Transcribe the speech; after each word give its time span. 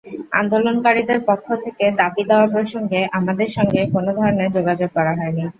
আন্দোলনকারীদের 0.33 1.19
পক্ষ 1.27 1.47
থেকে 1.65 1.85
দাবিদাওয়া 1.99 2.47
প্রসঙ্গে 2.53 3.01
আমাদের 3.17 3.49
সঙ্গে 3.57 3.81
কোনো 3.93 4.11
ধরনের 4.17 4.49
যোগাযোগ 4.57 4.89
করা 4.93 5.13
হয়নি। 5.19 5.43